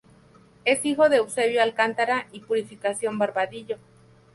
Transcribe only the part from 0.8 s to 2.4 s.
hijo de Eusebio Alcántara y